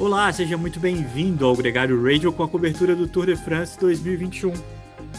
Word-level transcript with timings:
Olá, 0.00 0.32
seja 0.32 0.56
muito 0.56 0.78
bem-vindo 0.78 1.44
ao 1.44 1.56
Gregário 1.56 2.00
Radio 2.00 2.32
com 2.32 2.44
a 2.44 2.48
cobertura 2.48 2.94
do 2.94 3.08
Tour 3.08 3.26
de 3.26 3.34
France 3.34 3.76
2021. 3.80 4.52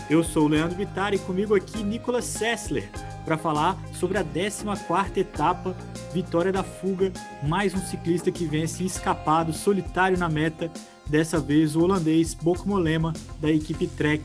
Eu 0.10 0.24
sou 0.24 0.46
o 0.46 0.48
Leandro 0.48 0.78
Bittar 0.78 1.14
e 1.14 1.20
comigo 1.20 1.54
aqui 1.54 1.84
Nicolas 1.84 2.24
Sessler 2.24 2.90
para 3.26 3.38
falar 3.38 3.78
sobre 3.92 4.18
a 4.18 4.24
14ª 4.24 5.18
etapa, 5.18 5.76
vitória 6.14 6.50
da 6.50 6.64
fuga, 6.64 7.12
mais 7.44 7.74
um 7.74 7.80
ciclista 7.80 8.32
que 8.32 8.46
vence 8.46 8.86
escapado, 8.86 9.52
solitário 9.52 10.18
na 10.18 10.30
meta, 10.30 10.72
dessa 11.06 11.42
vez 11.42 11.76
o 11.76 11.82
holandês 11.82 12.34
Bok 12.34 12.66
Molema 12.66 13.12
da 13.42 13.52
equipe 13.52 13.86
Trek. 13.86 14.24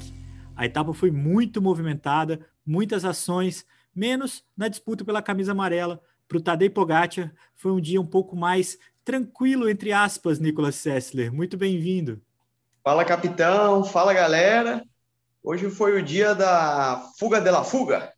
A 0.54 0.66
etapa 0.66 0.94
foi 0.94 1.11
muito 1.11 1.61
movimentada, 1.61 2.46
muitas 2.64 3.04
ações, 3.04 3.66
menos 3.93 4.44
na 4.57 4.68
disputa 4.68 5.04
pela 5.04 5.21
camisa 5.21 5.50
amarela. 5.50 6.00
Para 6.29 6.39
o 6.39 6.40
Tadej 6.40 6.71
Pogacar 6.71 7.32
foi 7.57 7.72
um 7.72 7.80
dia 7.80 8.00
um 8.00 8.07
pouco 8.07 8.36
mais 8.36 8.79
tranquilo, 9.04 9.68
entre 9.68 9.93
aspas, 9.93 10.39
Nicolas 10.39 10.76
Sessler. 10.76 11.32
Muito 11.32 11.57
bem-vindo. 11.57 12.21
Fala, 12.82 13.04
capitão. 13.04 13.85
Fala, 13.85 14.12
galera. 14.14 14.82
Hoje 15.43 15.68
foi 15.71 16.00
o 16.00 16.03
dia 16.03 16.35
da 16.35 17.11
fuga 17.18 17.39
de 17.39 17.50
la 17.50 17.62
fuga, 17.62 18.14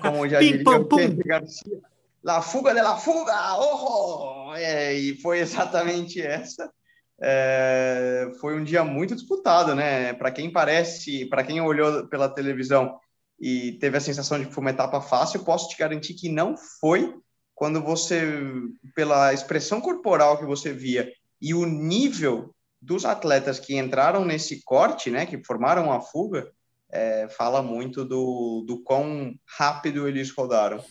como 0.00 0.28
já 0.28 0.40
diria 0.42 0.68
o 0.68 0.84
Pedro 0.84 1.24
Garcia. 1.24 1.78
La 2.22 2.42
fuga 2.42 2.74
de 2.74 2.82
la 2.82 2.96
fuga! 2.96 3.56
Oh! 3.58 4.52
É, 4.56 4.92
e 4.92 5.16
foi 5.20 5.38
exatamente 5.40 6.20
essa. 6.20 6.68
É, 7.20 8.30
foi 8.40 8.58
um 8.58 8.64
dia 8.64 8.82
muito 8.82 9.14
disputado, 9.14 9.74
né? 9.74 10.12
Para 10.14 10.32
quem 10.32 10.50
parece, 10.50 11.26
para 11.26 11.44
quem 11.44 11.60
olhou 11.60 12.08
pela 12.08 12.28
televisão 12.28 12.98
e 13.40 13.72
teve 13.72 13.96
a 13.96 14.00
sensação 14.00 14.38
de 14.38 14.46
que 14.46 14.52
foi 14.52 14.62
uma 14.62 14.70
etapa 14.70 15.00
fácil, 15.00 15.44
posso 15.44 15.68
te 15.68 15.76
garantir 15.76 16.14
que 16.14 16.28
não 16.28 16.56
foi, 16.80 17.14
quando 17.58 17.82
você, 17.82 18.22
pela 18.94 19.34
expressão 19.34 19.80
corporal 19.80 20.38
que 20.38 20.46
você 20.46 20.72
via 20.72 21.12
e 21.42 21.52
o 21.52 21.66
nível 21.66 22.54
dos 22.80 23.04
atletas 23.04 23.58
que 23.58 23.76
entraram 23.76 24.24
nesse 24.24 24.62
corte, 24.62 25.10
né, 25.10 25.26
que 25.26 25.42
formaram 25.42 25.92
a 25.92 26.00
fuga, 26.00 26.52
é, 26.88 27.26
fala 27.36 27.60
muito 27.60 28.04
do, 28.04 28.64
do 28.64 28.80
quão 28.84 29.34
rápido 29.44 30.06
eles 30.06 30.30
rodaram. 30.30 30.82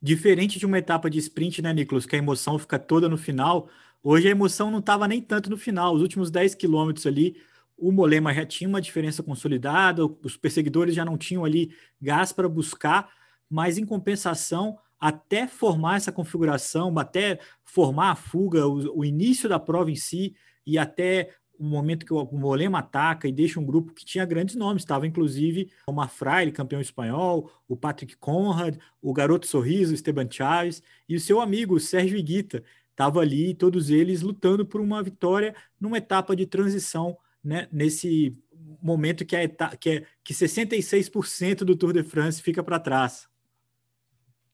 Diferente 0.00 0.58
de 0.58 0.64
uma 0.64 0.78
etapa 0.78 1.10
de 1.10 1.18
sprint, 1.18 1.60
né, 1.60 1.74
Nicolas, 1.74 2.06
que 2.06 2.16
a 2.16 2.18
emoção 2.18 2.58
fica 2.58 2.78
toda 2.78 3.06
no 3.06 3.18
final, 3.18 3.68
hoje 4.02 4.26
a 4.26 4.30
emoção 4.30 4.70
não 4.70 4.78
estava 4.78 5.06
nem 5.06 5.20
tanto 5.20 5.50
no 5.50 5.58
final. 5.58 5.94
Os 5.94 6.00
últimos 6.00 6.30
10 6.30 6.54
quilômetros 6.54 7.06
ali, 7.06 7.36
o 7.76 7.92
Molema 7.92 8.32
já 8.32 8.46
tinha 8.46 8.68
uma 8.68 8.80
diferença 8.80 9.22
consolidada, 9.22 10.06
os 10.22 10.38
perseguidores 10.38 10.94
já 10.94 11.04
não 11.04 11.18
tinham 11.18 11.44
ali 11.44 11.70
gás 12.00 12.32
para 12.32 12.48
buscar, 12.48 13.10
mas 13.50 13.76
em 13.76 13.84
compensação, 13.84 14.78
até 15.00 15.46
formar 15.46 15.96
essa 15.96 16.12
configuração, 16.12 16.96
até 16.98 17.38
formar 17.62 18.12
a 18.12 18.16
fuga, 18.16 18.66
o, 18.66 19.00
o 19.00 19.04
início 19.04 19.48
da 19.48 19.58
prova 19.58 19.90
em 19.90 19.96
si 19.96 20.34
e 20.66 20.78
até 20.78 21.30
o 21.58 21.64
momento 21.64 22.04
que 22.04 22.12
o 22.12 22.24
Molema 22.32 22.80
ataca 22.80 23.28
e 23.28 23.32
deixa 23.32 23.60
um 23.60 23.64
grupo 23.64 23.92
que 23.92 24.04
tinha 24.04 24.24
grandes 24.24 24.56
nomes, 24.56 24.82
estava 24.82 25.06
inclusive 25.06 25.70
o 25.86 25.92
Mafraile, 25.92 26.52
campeão 26.52 26.80
espanhol, 26.80 27.50
o 27.68 27.76
Patrick 27.76 28.16
Conrad, 28.16 28.76
o 29.00 29.12
Garoto 29.12 29.46
Sorriso, 29.46 29.94
Esteban 29.94 30.28
Chaves 30.30 30.82
e 31.08 31.14
o 31.14 31.20
seu 31.20 31.40
amigo 31.40 31.78
Sérgio 31.78 32.18
Iguita, 32.18 32.62
estava 32.90 33.20
ali, 33.20 33.54
todos 33.54 33.90
eles 33.90 34.22
lutando 34.22 34.64
por 34.64 34.80
uma 34.80 35.02
vitória 35.02 35.54
numa 35.80 35.98
etapa 35.98 36.34
de 36.34 36.46
transição, 36.46 37.16
né, 37.42 37.68
nesse 37.70 38.36
momento 38.82 39.24
que, 39.24 39.36
a 39.36 39.42
etapa, 39.44 39.76
que, 39.76 39.90
é, 39.90 40.06
que 40.22 40.32
66% 40.32 41.58
do 41.64 41.76
Tour 41.76 41.92
de 41.92 42.02
France 42.02 42.40
fica 42.40 42.62
para 42.62 42.78
trás. 42.78 43.28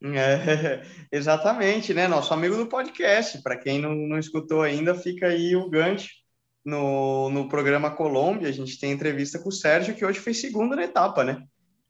É, 0.03 0.83
exatamente, 1.13 1.93
né? 1.93 2.09
Nosso 2.09 2.33
amigo 2.33 2.57
do 2.57 2.67
podcast. 2.67 3.43
Para 3.43 3.57
quem 3.57 3.81
não, 3.81 3.95
não 3.95 4.19
escutou 4.19 4.63
ainda, 4.63 4.95
fica 4.95 5.29
aí 5.29 5.55
o 5.55 5.69
gancho. 5.69 6.09
No, 6.65 7.31
no 7.31 7.49
programa 7.49 7.91
Colômbia, 7.91 8.49
a 8.49 8.53
gente 8.53 8.79
tem 8.79 8.93
entrevista 8.93 9.39
com 9.39 9.49
o 9.49 9.53
Sérgio, 9.53 9.95
que 9.95 10.05
hoje 10.05 10.21
fez 10.21 10.41
segunda 10.41 10.77
na 10.77 10.85
etapa, 10.85 11.25
né? 11.25 11.43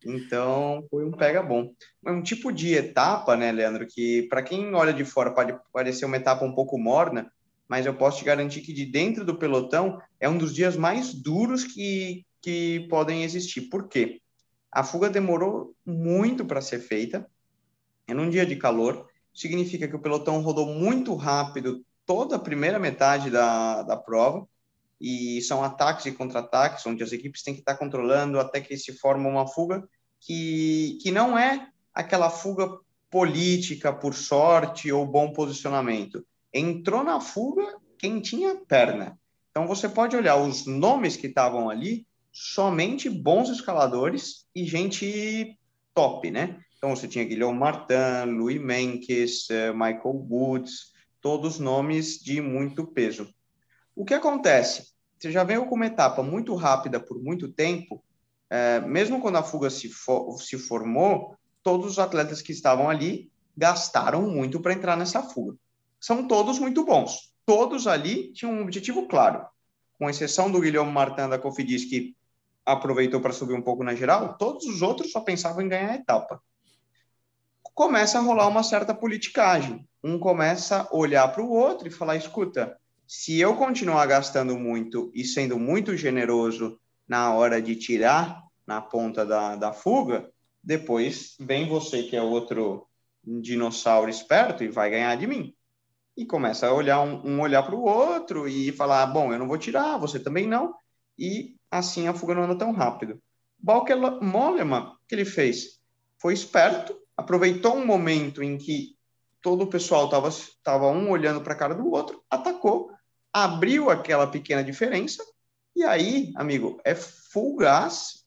Então, 0.04 0.86
foi 0.88 1.04
um 1.04 1.10
pega 1.10 1.42
bom. 1.42 1.72
É 2.06 2.10
um 2.10 2.22
tipo 2.22 2.52
de 2.52 2.74
etapa, 2.74 3.36
né, 3.36 3.52
Leandro, 3.52 3.86
que 3.86 4.22
para 4.28 4.42
quem 4.42 4.72
olha 4.74 4.92
de 4.92 5.04
fora 5.04 5.34
pode 5.34 5.54
parecer 5.72 6.04
uma 6.04 6.16
etapa 6.16 6.44
um 6.44 6.54
pouco 6.54 6.78
morna, 6.78 7.30
mas 7.68 7.84
eu 7.84 7.94
posso 7.94 8.18
te 8.18 8.24
garantir 8.24 8.62
que 8.62 8.72
de 8.72 8.86
dentro 8.86 9.24
do 9.24 9.36
pelotão 9.36 10.00
é 10.18 10.28
um 10.28 10.38
dos 10.38 10.54
dias 10.54 10.76
mais 10.76 11.12
duros 11.12 11.64
que, 11.64 12.24
que 12.40 12.86
podem 12.88 13.24
existir. 13.24 13.62
Por 13.62 13.88
quê? 13.88 14.20
A 14.72 14.82
fuga 14.82 15.10
demorou 15.10 15.74
muito 15.84 16.44
para 16.44 16.60
ser 16.60 16.78
feita, 16.78 17.28
é 18.10 18.14
num 18.14 18.30
dia 18.30 18.44
de 18.44 18.56
calor, 18.56 19.06
significa 19.32 19.86
que 19.86 19.96
o 19.96 20.00
pelotão 20.00 20.40
rodou 20.40 20.66
muito 20.66 21.14
rápido 21.14 21.84
toda 22.04 22.36
a 22.36 22.40
primeira 22.40 22.78
metade 22.78 23.30
da, 23.30 23.82
da 23.82 23.96
prova, 23.96 24.46
e 25.00 25.40
são 25.42 25.64
ataques 25.64 26.04
e 26.06 26.12
contra-ataques, 26.12 26.84
onde 26.86 27.02
as 27.02 27.12
equipes 27.12 27.42
têm 27.42 27.54
que 27.54 27.60
estar 27.60 27.76
controlando 27.76 28.38
até 28.38 28.60
que 28.60 28.76
se 28.76 28.92
forma 28.92 29.28
uma 29.28 29.46
fuga 29.46 29.82
que, 30.20 30.98
que 31.00 31.10
não 31.10 31.38
é 31.38 31.68
aquela 31.94 32.28
fuga 32.28 32.68
política 33.10 33.92
por 33.92 34.14
sorte 34.14 34.92
ou 34.92 35.06
bom 35.06 35.32
posicionamento. 35.32 36.24
Entrou 36.52 37.02
na 37.02 37.20
fuga 37.20 37.78
quem 37.98 38.20
tinha 38.20 38.54
perna. 38.54 39.18
Então 39.50 39.66
você 39.66 39.88
pode 39.88 40.14
olhar 40.16 40.36
os 40.36 40.66
nomes 40.66 41.16
que 41.16 41.26
estavam 41.26 41.70
ali, 41.70 42.06
somente 42.30 43.08
bons 43.08 43.48
escaladores 43.48 44.46
e 44.54 44.64
gente 44.64 45.58
top, 45.94 46.30
né? 46.30 46.60
Então, 46.80 46.96
você 46.96 47.06
tinha 47.06 47.26
Guilherme 47.26 47.58
Martin, 47.58 48.38
Louis 48.38 48.58
Menkes, 48.58 49.50
eh, 49.50 49.70
Michael 49.70 50.26
Woods, 50.30 50.94
todos 51.20 51.58
nomes 51.58 52.18
de 52.18 52.40
muito 52.40 52.86
peso. 52.86 53.28
O 53.94 54.02
que 54.02 54.14
acontece? 54.14 54.86
Você 55.18 55.30
já 55.30 55.44
veio 55.44 55.66
com 55.66 55.74
uma 55.74 55.84
etapa 55.84 56.22
muito 56.22 56.54
rápida 56.54 56.98
por 56.98 57.22
muito 57.22 57.52
tempo, 57.52 58.02
é, 58.48 58.80
mesmo 58.80 59.20
quando 59.20 59.36
a 59.36 59.42
fuga 59.42 59.68
se, 59.68 59.90
se 60.38 60.56
formou, 60.56 61.36
todos 61.62 61.86
os 61.86 61.98
atletas 61.98 62.40
que 62.40 62.50
estavam 62.50 62.88
ali 62.88 63.30
gastaram 63.54 64.22
muito 64.22 64.58
para 64.58 64.72
entrar 64.72 64.96
nessa 64.96 65.22
fuga. 65.22 65.58
São 66.00 66.26
todos 66.26 66.58
muito 66.58 66.82
bons. 66.82 67.34
Todos 67.44 67.86
ali 67.86 68.32
tinham 68.32 68.54
um 68.54 68.62
objetivo 68.62 69.06
claro. 69.06 69.44
Com 69.98 70.08
exceção 70.08 70.50
do 70.50 70.62
Guilherme 70.62 70.90
Martin 70.90 71.28
da 71.28 71.38
Cofidis, 71.38 71.84
que 71.84 72.16
aproveitou 72.64 73.20
para 73.20 73.34
subir 73.34 73.52
um 73.52 73.60
pouco 73.60 73.84
na 73.84 73.94
geral, 73.94 74.38
todos 74.38 74.64
os 74.64 74.80
outros 74.80 75.12
só 75.12 75.20
pensavam 75.20 75.60
em 75.60 75.68
ganhar 75.68 75.90
a 75.90 75.96
etapa 75.96 76.42
começa 77.74 78.18
a 78.18 78.22
rolar 78.22 78.48
uma 78.48 78.62
certa 78.62 78.94
politicagem. 78.94 79.86
Um 80.02 80.18
começa 80.18 80.88
a 80.90 80.96
olhar 80.96 81.28
para 81.28 81.42
o 81.42 81.50
outro 81.50 81.88
e 81.88 81.90
falar: 81.90 82.16
escuta, 82.16 82.78
se 83.06 83.38
eu 83.38 83.56
continuar 83.56 84.06
gastando 84.06 84.58
muito 84.58 85.10
e 85.14 85.24
sendo 85.24 85.58
muito 85.58 85.96
generoso 85.96 86.78
na 87.08 87.34
hora 87.34 87.60
de 87.60 87.74
tirar 87.74 88.42
na 88.66 88.80
ponta 88.80 89.26
da, 89.26 89.56
da 89.56 89.72
fuga, 89.72 90.30
depois 90.62 91.34
vem 91.40 91.68
você, 91.68 92.04
que 92.04 92.16
é 92.16 92.22
outro 92.22 92.86
dinossauro 93.24 94.08
esperto, 94.08 94.62
e 94.62 94.68
vai 94.68 94.90
ganhar 94.90 95.16
de 95.16 95.26
mim. 95.26 95.54
E 96.16 96.24
começa 96.24 96.66
a 96.66 96.72
olhar 96.72 97.00
um, 97.00 97.26
um 97.26 97.40
olhar 97.40 97.62
para 97.62 97.74
o 97.74 97.82
outro 97.82 98.48
e 98.48 98.72
falar: 98.72 99.06
bom, 99.06 99.32
eu 99.32 99.38
não 99.38 99.48
vou 99.48 99.58
tirar, 99.58 99.98
você 99.98 100.18
também 100.18 100.46
não. 100.46 100.74
E 101.18 101.56
assim 101.70 102.08
a 102.08 102.14
fuga 102.14 102.34
não 102.34 102.44
anda 102.44 102.56
tão 102.56 102.72
rápido. 102.72 103.20
Balker 103.58 103.96
Mollema, 104.22 104.96
que 105.06 105.14
ele 105.14 105.24
fez? 105.24 105.80
Foi 106.18 106.32
esperto, 106.32 106.96
aproveitou 107.20 107.76
um 107.76 107.84
momento 107.84 108.42
em 108.42 108.56
que 108.56 108.96
todo 109.42 109.64
o 109.64 109.66
pessoal 109.66 110.06
estava 110.06 110.30
tava 110.62 110.86
um 110.90 111.10
olhando 111.10 111.42
para 111.42 111.52
a 111.52 111.56
cara 111.56 111.74
do 111.74 111.90
outro, 111.90 112.22
atacou, 112.30 112.90
abriu 113.32 113.90
aquela 113.90 114.26
pequena 114.26 114.64
diferença, 114.64 115.22
e 115.76 115.84
aí, 115.84 116.32
amigo, 116.34 116.80
é 116.84 116.96
gás 117.58 118.24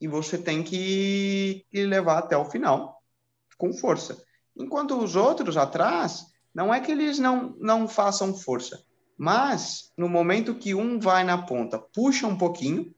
e 0.00 0.08
você 0.08 0.36
tem 0.36 0.62
que, 0.62 1.64
que 1.70 1.86
levar 1.86 2.18
até 2.18 2.36
o 2.36 2.44
final 2.44 3.00
com 3.56 3.72
força. 3.72 4.22
Enquanto 4.56 4.98
os 4.98 5.16
outros 5.16 5.56
atrás, 5.56 6.26
não 6.52 6.74
é 6.74 6.80
que 6.80 6.92
eles 6.92 7.18
não, 7.18 7.56
não 7.58 7.88
façam 7.88 8.34
força, 8.34 8.84
mas 9.16 9.92
no 9.96 10.08
momento 10.08 10.56
que 10.56 10.74
um 10.74 10.98
vai 10.98 11.22
na 11.24 11.38
ponta, 11.38 11.78
puxa 11.78 12.26
um 12.26 12.36
pouquinho, 12.36 12.92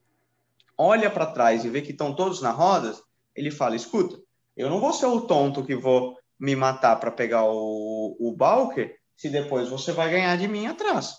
olha 0.75 1.09
para 1.11 1.27
trás 1.27 1.63
e 1.63 1.69
vê 1.69 1.81
que 1.81 1.91
estão 1.91 2.13
todos 2.13 2.41
na 2.41 2.51
roda, 2.51 2.95
ele 3.35 3.51
fala: 3.51 3.75
escuta, 3.75 4.19
eu 4.57 4.69
não 4.69 4.79
vou 4.79 4.91
ser 4.91 5.05
o 5.05 5.21
tonto 5.21 5.63
que 5.63 5.75
vou 5.75 6.17
me 6.39 6.55
matar 6.55 6.95
para 6.97 7.11
pegar 7.11 7.43
o, 7.45 8.17
o 8.19 8.35
Balker, 8.35 8.97
se 9.15 9.29
depois 9.29 9.69
você 9.69 9.91
vai 9.91 10.09
ganhar 10.09 10.35
de 10.37 10.47
mim 10.47 10.65
atrás. 10.67 11.15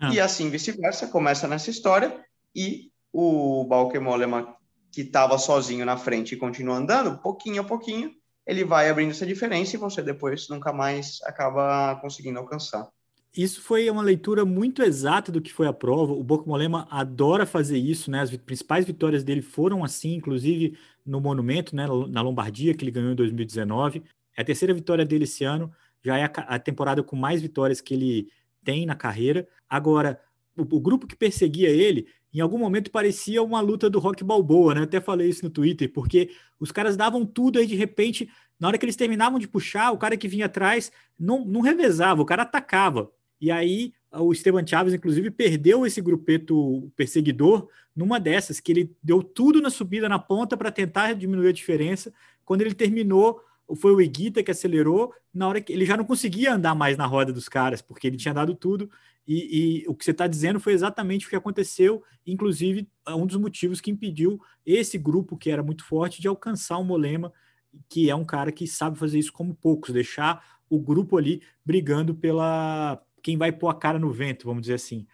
Ah. 0.00 0.12
E 0.12 0.20
assim 0.20 0.50
vice-versa, 0.50 1.08
começa 1.08 1.48
nessa 1.48 1.70
história 1.70 2.22
e 2.54 2.90
o 3.12 3.64
Balker 3.64 4.00
Mollema, 4.00 4.56
que 4.92 5.02
estava 5.02 5.38
sozinho 5.38 5.84
na 5.84 5.96
frente 5.96 6.34
e 6.34 6.38
continua 6.38 6.76
andando, 6.76 7.18
pouquinho 7.18 7.62
a 7.62 7.64
pouquinho, 7.64 8.12
ele 8.46 8.64
vai 8.64 8.90
abrindo 8.90 9.10
essa 9.10 9.26
diferença 9.26 9.74
e 9.74 9.78
você 9.78 10.02
depois 10.02 10.48
nunca 10.48 10.72
mais 10.72 11.18
acaba 11.24 11.96
conseguindo 11.96 12.38
alcançar. 12.38 12.88
Isso 13.36 13.60
foi 13.60 13.90
uma 13.90 14.02
leitura 14.02 14.44
muito 14.44 14.80
exata 14.80 15.32
do 15.32 15.40
que 15.40 15.52
foi 15.52 15.66
a 15.66 15.72
prova. 15.72 16.12
O 16.12 16.22
Boco 16.22 16.48
Molema 16.48 16.86
adora 16.88 17.44
fazer 17.44 17.76
isso, 17.76 18.08
né? 18.08 18.20
As 18.20 18.36
principais 18.36 18.84
vitórias 18.84 19.24
dele 19.24 19.42
foram 19.42 19.82
assim, 19.82 20.14
inclusive 20.14 20.78
no 21.04 21.20
Monumento, 21.20 21.74
né? 21.74 21.84
Na 22.08 22.22
Lombardia, 22.22 22.74
que 22.74 22.84
ele 22.84 22.92
ganhou 22.92 23.10
em 23.10 23.16
2019. 23.16 24.04
É 24.36 24.42
a 24.42 24.44
terceira 24.44 24.72
vitória 24.72 25.04
dele 25.04 25.24
esse 25.24 25.42
ano. 25.42 25.72
Já 26.00 26.16
é 26.16 26.24
a, 26.24 26.58
temporada 26.60 27.02
com 27.02 27.16
mais 27.16 27.42
vitórias 27.42 27.80
que 27.80 27.94
ele 27.94 28.28
tem 28.62 28.86
na 28.86 28.94
carreira. 28.94 29.48
Agora, 29.68 30.20
o, 30.56 30.62
o, 30.62 30.80
grupo 30.80 31.06
que 31.06 31.16
perseguia 31.16 31.70
ele, 31.70 32.06
em 32.32 32.40
algum 32.40 32.58
momento 32.58 32.88
parecia 32.88 33.42
uma 33.42 33.60
luta 33.60 33.90
do 33.90 33.98
Rock 33.98 34.22
Balboa, 34.22 34.76
né? 34.76 34.82
Até 34.82 35.00
falei 35.00 35.28
isso 35.28 35.44
no 35.44 35.50
Twitter, 35.50 35.92
porque 35.92 36.30
os 36.60 36.70
caras 36.70 36.96
davam 36.96 37.26
tudo 37.26 37.58
aí 37.58 37.66
de 37.66 37.74
repente, 37.74 38.30
na 38.60 38.68
hora 38.68 38.78
que 38.78 38.84
eles 38.84 38.96
terminavam 38.96 39.40
de 39.40 39.48
puxar, 39.48 39.90
o 39.90 39.98
cara 39.98 40.16
que 40.16 40.28
vinha 40.28 40.46
atrás 40.46 40.92
não, 41.18 41.44
não 41.44 41.60
revezava, 41.60 42.22
o 42.22 42.26
cara 42.26 42.42
atacava. 42.42 43.10
E 43.44 43.50
aí 43.50 43.92
o 44.10 44.32
Esteban 44.32 44.66
Chaves, 44.66 44.94
inclusive, 44.94 45.30
perdeu 45.30 45.84
esse 45.84 46.00
grupeto 46.00 46.90
perseguidor 46.96 47.68
numa 47.94 48.18
dessas, 48.18 48.58
que 48.58 48.72
ele 48.72 48.96
deu 49.02 49.22
tudo 49.22 49.60
na 49.60 49.68
subida 49.68 50.08
na 50.08 50.18
ponta 50.18 50.56
para 50.56 50.70
tentar 50.70 51.12
diminuir 51.12 51.48
a 51.48 51.52
diferença. 51.52 52.10
Quando 52.42 52.62
ele 52.62 52.72
terminou, 52.72 53.38
foi 53.76 53.92
o 53.92 54.00
Iguita 54.00 54.42
que 54.42 54.50
acelerou, 54.50 55.12
na 55.32 55.46
hora 55.46 55.60
que 55.60 55.74
ele 55.74 55.84
já 55.84 55.94
não 55.94 56.06
conseguia 56.06 56.54
andar 56.54 56.74
mais 56.74 56.96
na 56.96 57.04
roda 57.04 57.34
dos 57.34 57.46
caras, 57.46 57.82
porque 57.82 58.06
ele 58.06 58.16
tinha 58.16 58.32
dado 58.32 58.54
tudo. 58.54 58.90
E, 59.28 59.82
e 59.82 59.88
o 59.88 59.94
que 59.94 60.06
você 60.06 60.12
está 60.12 60.26
dizendo 60.26 60.58
foi 60.58 60.72
exatamente 60.72 61.26
o 61.26 61.28
que 61.28 61.36
aconteceu, 61.36 62.02
inclusive 62.26 62.88
um 63.06 63.26
dos 63.26 63.36
motivos 63.36 63.78
que 63.78 63.90
impediu 63.90 64.40
esse 64.64 64.96
grupo, 64.96 65.36
que 65.36 65.50
era 65.50 65.62
muito 65.62 65.84
forte, 65.84 66.22
de 66.22 66.28
alcançar 66.28 66.78
o 66.78 66.84
Molema, 66.84 67.30
que 67.90 68.08
é 68.08 68.14
um 68.14 68.24
cara 68.24 68.50
que 68.50 68.66
sabe 68.66 68.98
fazer 68.98 69.18
isso 69.18 69.34
como 69.34 69.54
poucos, 69.54 69.92
deixar 69.92 70.42
o 70.70 70.78
grupo 70.78 71.18
ali 71.18 71.42
brigando 71.62 72.14
pela 72.14 73.02
quem 73.24 73.38
vai 73.38 73.50
pôr 73.50 73.70
a 73.70 73.74
cara 73.74 73.98
no 73.98 74.12
vento, 74.12 74.44
vamos 74.44 74.60
dizer 74.60 74.74
assim. 74.74 75.06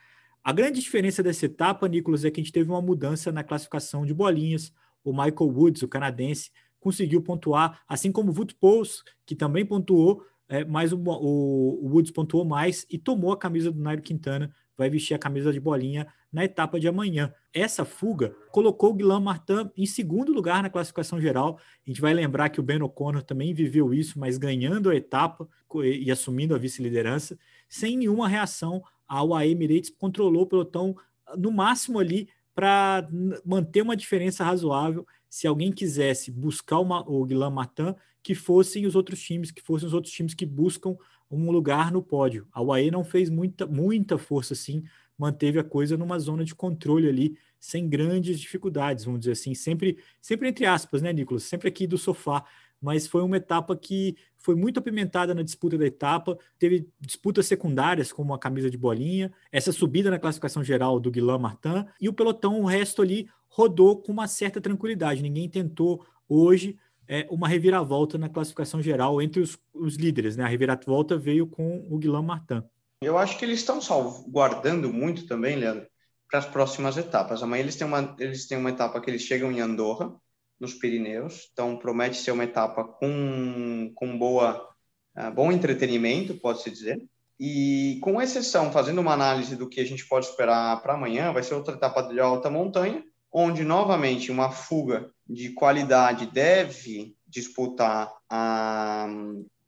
A 0.43 0.53
grande 0.53 0.81
diferença 0.81 1.23
dessa 1.23 1.47
etapa, 1.47 1.87
Nicolas, 1.87 2.25
é 2.25 2.31
que 2.31 2.41
a 2.41 2.43
gente 2.43 2.53
teve 2.53 2.69
uma 2.69 2.83
mudança 2.83 3.31
na 3.31 3.45
classificação 3.45 4.05
de 4.05 4.13
bolinhas. 4.13 4.73
O 5.05 5.13
Michael 5.13 5.49
Woods, 5.49 5.83
o 5.83 5.89
canadense, 5.89 6.51
conseguiu 6.81 7.23
pontuar, 7.23 7.83
assim 7.87 8.11
como 8.11 8.33
o 8.33 8.35
Wood 8.35 8.57
Pous, 8.57 9.05
que 9.25 9.37
também 9.37 9.65
pontuou, 9.65 10.25
é, 10.51 10.65
mas 10.65 10.93
o, 10.93 10.99
o, 10.99 11.87
o, 11.87 11.89
Woods 11.95 12.11
pontuou 12.11 12.45
mais 12.45 12.85
e 12.91 12.99
tomou 12.99 13.33
a 13.33 13.39
camisa 13.39 13.71
do 13.71 13.81
Nairo 13.81 14.03
Quintana, 14.03 14.53
vai 14.77 14.91
vestir 14.91 15.15
a 15.15 15.19
camisa 15.19 15.53
de 15.53 15.61
bolinha 15.61 16.09
na 16.33 16.45
etapa 16.45 16.81
de 16.81 16.89
amanhã. 16.89 17.33
Essa 17.55 17.85
fuga 17.85 18.35
colocou 18.51 18.91
o 18.91 18.95
Guilherme 18.95 19.27
Martin 19.27 19.71
em 19.77 19.87
segundo 19.87 20.33
lugar 20.33 20.61
na 20.61 20.69
classificação 20.69 21.21
geral. 21.21 21.57
A 21.87 21.89
gente 21.89 22.01
vai 22.01 22.13
lembrar 22.13 22.49
que 22.49 22.59
o 22.59 22.65
Ben 22.65 22.83
O'Connor 22.83 23.23
também 23.23 23.55
viveu 23.55 23.95
isso, 23.95 24.19
mas 24.19 24.39
ganhando 24.39 24.91
a 24.91 24.97
etapa 24.97 25.49
e 25.85 26.11
assumindo 26.11 26.53
a 26.53 26.59
vice-liderança 26.59 27.39
sem 27.69 27.97
nenhuma 27.97 28.27
reação 28.27 28.83
ao 29.07 29.33
AE 29.33 29.53
Emirates, 29.53 29.91
controlou 29.91 30.43
o 30.43 30.47
pelotão 30.47 30.97
no 31.39 31.53
máximo 31.53 32.01
ali 32.01 32.29
para 32.57 33.09
manter 33.45 33.83
uma 33.83 33.97
diferença 33.97 34.43
razoável. 34.43 35.07
Se 35.29 35.47
alguém 35.47 35.71
quisesse 35.71 36.33
buscar 36.33 36.81
uma, 36.81 37.09
o 37.09 37.25
Guilherme 37.25 37.55
Martin, 37.55 37.95
que 38.23 38.35
fossem 38.35 38.87
os 38.87 38.95
outros 38.95 39.21
times, 39.21 39.51
que 39.51 39.63
fossem 39.63 39.87
os 39.87 39.95
outros 39.95 40.13
times 40.13 40.35
que 40.35 40.47
buscam 40.47 40.97
um 41.31 41.51
lugar 41.51 41.93
no 41.93 42.03
pódio. 42.03 42.47
A 42.53 42.61
UAE 42.61 42.91
não 42.91 43.05
fez 43.05 43.31
muita, 43.31 43.67
muita 43.67 44.19
força 44.19 44.55
assim, 44.55 44.83
manteve 45.17 45.59
a 45.59 45.65
coisa 45.65 45.97
numa 45.97 46.19
zona 46.19 46.45
de 46.45 46.55
controle 46.55 47.09
ali, 47.09 47.37
sem 47.59 47.89
grandes 47.89 48.41
dificuldades, 48.41 49.05
vamos 49.05 49.21
dizer 49.21 49.33
assim, 49.33 49.55
sempre, 49.55 49.99
sempre 50.21 50.49
entre 50.49 50.65
aspas, 50.65 51.03
né, 51.03 51.13
Nicolas? 51.13 51.43
Sempre 51.43 51.69
aqui 51.69 51.87
do 51.87 51.99
sofá, 51.99 52.45
mas 52.81 53.07
foi 53.07 53.23
uma 53.23 53.37
etapa 53.37 53.77
que 53.77 54.17
foi 54.39 54.55
muito 54.55 54.79
apimentada 54.79 55.35
na 55.35 55.43
disputa 55.43 55.77
da 55.77 55.87
etapa, 55.87 56.39
teve 56.59 56.89
disputas 56.99 57.47
secundárias, 57.47 58.11
como 58.11 58.33
a 58.33 58.39
camisa 58.39 58.71
de 58.71 58.79
bolinha, 58.79 59.31
essa 59.53 59.71
subida 59.71 60.11
na 60.11 60.19
classificação 60.19 60.65
geral 60.65 60.99
do 60.99 61.11
Guilherme 61.11 61.43
Martin, 61.43 61.85
e 62.01 62.09
o 62.09 62.13
pelotão, 62.15 62.59
o 62.59 62.65
resto 62.65 63.03
ali, 63.03 63.29
rodou 63.47 64.01
com 64.01 64.13
uma 64.13 64.27
certa 64.27 64.61
tranquilidade. 64.61 65.23
Ninguém 65.23 65.49
tentou 65.49 66.07
hoje 66.27 66.79
é, 67.11 67.27
uma 67.29 67.49
reviravolta 67.49 68.17
na 68.17 68.29
classificação 68.29 68.81
geral 68.81 69.21
entre 69.21 69.41
os, 69.41 69.59
os 69.75 69.97
líderes. 69.97 70.37
Né? 70.37 70.45
A 70.45 70.47
reviravolta 70.47 71.19
veio 71.19 71.45
com 71.45 71.85
o 71.91 71.99
Guilherme 71.99 72.29
Martin. 72.29 72.63
Eu 73.03 73.19
acho 73.19 73.37
que 73.37 73.45
eles 73.45 73.59
estão 73.59 73.83
salvaguardando 73.83 74.93
muito 74.93 75.27
também, 75.27 75.57
Leandro, 75.57 75.89
para 76.31 76.39
as 76.39 76.47
próximas 76.47 76.97
etapas. 76.97 77.43
Amanhã 77.43 77.63
eles 77.63 77.75
têm, 77.75 77.85
uma, 77.85 78.15
eles 78.21 78.47
têm 78.47 78.57
uma 78.57 78.71
etapa 78.71 79.01
que 79.01 79.11
eles 79.11 79.23
chegam 79.23 79.51
em 79.51 79.61
Andorra, 79.61 80.15
nos 80.61 80.75
Pirineus. 80.75 81.49
Então, 81.53 81.77
promete 81.77 82.17
ser 82.17 82.31
uma 82.31 82.45
etapa 82.45 82.85
com, 82.85 83.91
com 83.97 84.17
boa, 84.17 84.69
uh, 85.19 85.35
bom 85.35 85.51
entretenimento, 85.51 86.35
pode-se 86.35 86.71
dizer. 86.71 87.03
E, 87.41 87.99
com 88.03 88.23
exceção, 88.23 88.71
fazendo 88.71 89.01
uma 89.01 89.15
análise 89.15 89.57
do 89.57 89.69
que 89.69 89.81
a 89.81 89.87
gente 89.87 90.07
pode 90.07 90.27
esperar 90.27 90.81
para 90.81 90.95
amanhã, 90.95 91.33
vai 91.33 91.43
ser 91.43 91.55
outra 91.55 91.75
etapa 91.75 92.03
de 92.03 92.21
alta 92.21 92.49
montanha, 92.51 93.03
onde, 93.33 93.65
novamente, 93.65 94.31
uma 94.31 94.51
fuga 94.51 95.11
de 95.29 95.51
qualidade 95.51 96.27
deve 96.27 97.15
disputar 97.27 98.13
a, 98.29 99.07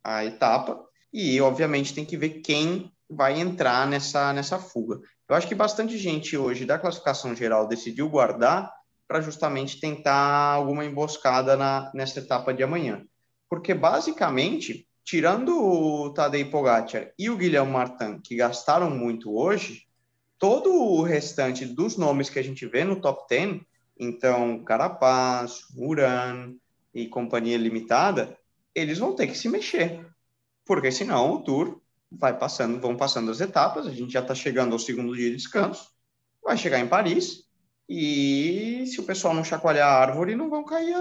a 0.02 0.24
etapa. 0.24 0.82
E, 1.12 1.40
obviamente, 1.40 1.94
tem 1.94 2.04
que 2.04 2.16
ver 2.16 2.40
quem 2.40 2.90
vai 3.08 3.38
entrar 3.38 3.86
nessa, 3.86 4.32
nessa 4.32 4.58
fuga. 4.58 5.00
Eu 5.28 5.36
acho 5.36 5.46
que 5.46 5.54
bastante 5.54 5.96
gente 5.98 6.36
hoje 6.36 6.64
da 6.64 6.78
classificação 6.78 7.34
geral 7.34 7.68
decidiu 7.68 8.08
guardar 8.08 8.72
para 9.06 9.20
justamente 9.20 9.78
tentar 9.78 10.54
alguma 10.54 10.84
emboscada 10.84 11.56
na, 11.56 11.90
nessa 11.94 12.18
etapa 12.18 12.52
de 12.52 12.62
amanhã. 12.62 13.04
Porque, 13.48 13.74
basicamente, 13.74 14.88
tirando 15.04 15.54
o 15.54 16.12
Tadej 16.14 16.46
Pogacar 16.46 17.12
e 17.18 17.28
o 17.28 17.36
Guilherme 17.36 17.70
Martin, 17.70 18.20
que 18.24 18.36
gastaram 18.36 18.90
muito 18.90 19.36
hoje, 19.36 19.82
todo 20.42 20.74
o 20.74 21.02
restante 21.02 21.64
dos 21.64 21.96
nomes 21.96 22.28
que 22.28 22.36
a 22.36 22.42
gente 22.42 22.66
vê 22.66 22.82
no 22.82 23.00
top 23.00 23.28
10, 23.30 23.60
então 23.96 24.64
Carapaz, 24.64 25.60
Uran 25.76 26.54
e 26.92 27.06
companhia 27.06 27.56
limitada, 27.56 28.36
eles 28.74 28.98
vão 28.98 29.14
ter 29.14 29.28
que 29.28 29.38
se 29.38 29.48
mexer, 29.48 30.04
porque 30.64 30.90
senão 30.90 31.34
o 31.34 31.44
Tour 31.44 31.80
vai 32.10 32.36
passando, 32.36 32.80
vão 32.80 32.96
passando 32.96 33.30
as 33.30 33.40
etapas, 33.40 33.86
a 33.86 33.92
gente 33.92 34.12
já 34.12 34.18
está 34.18 34.34
chegando 34.34 34.72
ao 34.72 34.80
segundo 34.80 35.14
dia 35.14 35.30
de 35.30 35.36
descanso, 35.36 35.92
vai 36.42 36.58
chegar 36.58 36.80
em 36.80 36.88
Paris, 36.88 37.44
e 37.88 38.84
se 38.86 39.00
o 39.00 39.04
pessoal 39.04 39.34
não 39.34 39.44
chacoalhar 39.44 39.88
a 39.88 39.98
árvore, 39.98 40.36
não 40.36 40.48
vão 40.48 40.64
cair, 40.64 40.94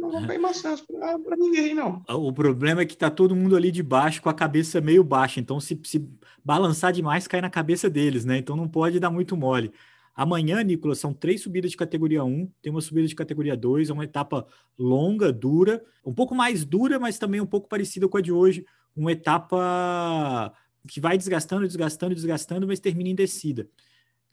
não 0.00 0.10
vão 0.10 0.26
cair 0.26 0.38
maçãs 0.38 0.80
para 0.80 1.36
ninguém, 1.36 1.74
não. 1.74 2.02
O 2.08 2.32
problema 2.32 2.82
é 2.82 2.86
que 2.86 2.96
tá 2.96 3.10
todo 3.10 3.36
mundo 3.36 3.54
ali 3.54 3.70
de 3.70 3.82
baixo 3.82 4.22
com 4.22 4.28
a 4.28 4.34
cabeça 4.34 4.80
meio 4.80 5.04
baixa. 5.04 5.38
Então, 5.38 5.60
se, 5.60 5.78
se 5.84 6.08
balançar 6.44 6.92
demais, 6.92 7.28
cai 7.28 7.40
na 7.40 7.50
cabeça 7.50 7.88
deles, 7.88 8.24
né? 8.24 8.38
Então 8.38 8.56
não 8.56 8.68
pode 8.68 8.98
dar 8.98 9.10
muito 9.10 9.36
mole. 9.36 9.72
Amanhã, 10.14 10.62
Nicolas, 10.62 10.98
são 10.98 11.14
três 11.14 11.40
subidas 11.42 11.70
de 11.70 11.76
categoria 11.76 12.22
1, 12.22 12.50
tem 12.60 12.70
uma 12.70 12.82
subida 12.82 13.08
de 13.08 13.14
categoria 13.14 13.56
2, 13.56 13.88
é 13.88 13.92
uma 13.92 14.04
etapa 14.04 14.46
longa, 14.78 15.32
dura, 15.32 15.82
um 16.04 16.12
pouco 16.12 16.34
mais 16.34 16.64
dura, 16.64 16.98
mas 16.98 17.18
também 17.18 17.40
um 17.40 17.46
pouco 17.46 17.68
parecida 17.68 18.06
com 18.08 18.18
a 18.18 18.20
de 18.20 18.30
hoje. 18.30 18.66
Uma 18.94 19.12
etapa 19.12 20.52
que 20.86 21.00
vai 21.00 21.16
desgastando, 21.16 21.66
desgastando, 21.66 22.14
desgastando, 22.14 22.66
mas 22.66 22.80
termina 22.80 23.08
em 23.08 23.14
descida. 23.14 23.68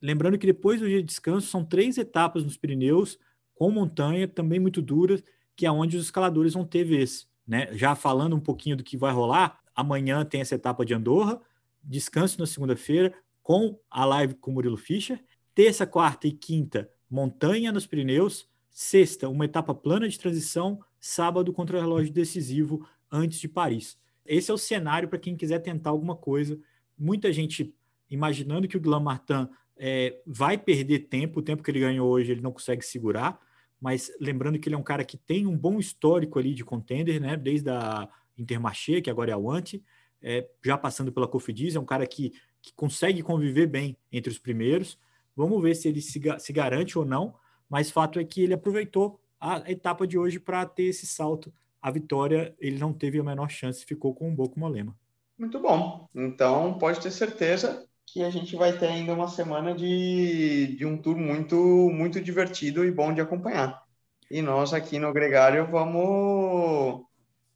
Lembrando 0.02 0.38
que 0.38 0.48
depois 0.48 0.80
do 0.80 0.88
dia 0.88 1.00
de 1.00 1.08
descanso 1.08 1.48
são 1.48 1.64
três 1.64 1.98
etapas 1.98 2.44
nos 2.44 2.58
Pirineus, 2.58 3.20
com 3.54 3.70
montanha, 3.72 4.28
também 4.28 4.60
muito 4.60 4.82
duras, 4.82 5.22
que 5.56 5.66
é 5.66 5.72
onde 5.72 5.98
os 5.98 6.06
escaladores 6.06 6.54
vão 6.54 6.66
ter 6.66 6.84
vez. 6.84 7.28
Né? 7.46 7.68
Já 7.76 7.96
falando 7.96 8.36
um 8.36 8.40
pouquinho 8.40 8.78
do 8.78 8.84
que 8.84 8.96
vai 8.96 9.12
rolar, 9.12 9.60
amanhã 9.76 10.24
tem 10.24 10.42
essa 10.42 10.56
etapa 10.56 10.86
de 10.86 10.94
Andorra, 10.94 11.42
descanso 11.84 12.40
na 12.40 12.46
segunda-feira, 12.46 13.14
com 13.44 13.80
a 13.90 14.06
live 14.06 14.36
com 14.36 14.52
Murilo 14.52 14.78
Fischer. 14.78 15.22
Terça, 15.54 15.86
quarta 15.86 16.28
e 16.28 16.32
quinta, 16.32 16.90
montanha 17.10 17.72
nos 17.72 17.86
Pirineus. 17.86 18.48
Sexta, 18.70 19.28
uma 19.28 19.46
etapa 19.46 19.74
plana 19.74 20.08
de 20.08 20.18
transição. 20.18 20.80
Sábado, 21.00 21.52
contra-relógio 21.52 22.14
decisivo 22.14 22.88
antes 23.12 23.40
de 23.40 23.48
Paris. 23.48 23.98
Esse 24.26 24.52
é 24.52 24.54
o 24.54 24.58
cenário 24.58 25.10
para 25.10 25.18
quem 25.18 25.36
quiser 25.36 25.60
tentar 25.60 25.90
alguma 25.90 26.16
coisa. 26.16 26.58
Muita 26.98 27.34
gente 27.34 27.74
imaginando 28.10 28.68
que 28.68 28.78
o 28.78 28.80
Guilherme 28.80 29.06
Martin 29.06 29.50
é, 29.80 30.20
vai 30.28 30.58
perder 30.58 31.08
tempo, 31.08 31.40
o 31.40 31.42
tempo 31.42 31.64
que 31.64 31.72
ele 31.72 31.80
ganhou 31.80 32.10
hoje 32.10 32.34
ele 32.34 32.42
não 32.42 32.52
consegue 32.52 32.84
segurar, 32.84 33.40
mas 33.80 34.12
lembrando 34.20 34.60
que 34.60 34.68
ele 34.68 34.76
é 34.76 34.78
um 34.78 34.84
cara 34.84 35.06
que 35.06 35.18
tem 35.18 35.48
um 35.48 35.58
bom 35.58 35.80
histórico 35.80 36.38
ali 36.38 36.54
de 36.54 36.66
contender, 36.66 37.22
né? 37.22 37.38
Desde 37.38 37.70
a 37.70 38.10
Intermarché, 38.38 39.00
que 39.00 39.10
agora 39.10 39.32
é 39.32 39.34
a 39.34 39.38
Ante, 39.38 39.82
é, 40.22 40.50
já 40.64 40.78
passando 40.78 41.14
pela 41.14 41.30
Cofidis, 41.30 41.78
é 41.78 41.80
um 41.80 41.86
cara 41.86 42.06
que, 42.06 42.34
que 42.62 42.74
consegue 42.74 43.24
conviver 43.24 43.68
bem 43.68 43.96
entre 44.12 44.30
os 44.30 44.38
primeiros. 44.38 45.00
Vamos 45.34 45.62
ver 45.62 45.76
se 45.76 45.88
ele 45.88 46.02
se, 46.02 46.22
se 46.40 46.54
garante 46.54 47.00
ou 47.00 47.06
não, 47.06 47.34
mas 47.70 47.90
fato 47.90 48.20
é 48.20 48.26
que 48.26 48.44
ele 48.44 48.54
aproveitou 48.54 49.22
a 49.40 49.64
etapa 49.72 50.06
de 50.06 50.18
hoje 50.18 50.42
para 50.42 50.66
ter 50.66 50.84
esse 50.84 51.08
salto. 51.08 51.54
A 51.82 51.90
vitória 51.90 52.54
ele 52.60 52.78
não 52.78 52.92
teve 52.92 53.18
a 53.18 53.24
menor 53.24 53.50
chance, 53.50 53.86
ficou 53.86 54.14
com 54.14 54.28
um 54.28 54.36
Boco 54.36 54.60
Molema. 54.60 54.94
Muito 55.38 55.58
bom. 55.62 56.06
Então 56.14 56.78
pode 56.78 57.00
ter 57.00 57.12
certeza 57.12 57.89
que 58.14 58.24
a 58.24 58.30
gente 58.30 58.56
vai 58.56 58.74
ter 58.74 58.88
ainda 58.88 59.14
uma 59.14 59.28
semana 59.28 59.74
de, 59.74 60.76
de 60.76 60.86
um 60.86 60.98
tour 60.98 61.18
muito, 61.18 61.56
muito 61.56 62.20
divertido 62.20 62.84
e 62.84 62.92
bom 62.92 63.14
de 63.14 63.22
acompanhar. 63.22 63.84
E 64.30 64.42
nós 64.42 64.74
aqui 64.74 65.00
no 65.00 65.12
Gregário 65.14 65.68
vamos 65.68 67.02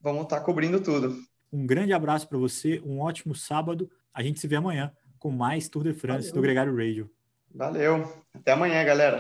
vamos 0.02 0.24
estar 0.24 0.40
tá 0.40 0.44
cobrindo 0.44 0.82
tudo. 0.82 1.16
Um 1.52 1.66
grande 1.66 1.94
abraço 1.94 2.28
para 2.28 2.38
você, 2.38 2.82
um 2.86 3.00
ótimo 3.00 3.36
sábado. 3.36 3.90
A 4.14 4.24
gente 4.24 4.40
se 4.40 4.48
vê 4.48 4.56
amanhã 4.56 4.92
com 5.20 5.32
mais 5.32 5.70
Tour 5.70 5.84
de 5.84 5.94
France 5.94 6.30
Valeu. 6.30 6.34
do 6.34 6.42
Gregário 6.42 6.76
Radio. 6.76 7.10
Valeu. 7.54 8.12
Até 8.34 8.52
amanhã, 8.52 8.84
galera. 8.84 9.20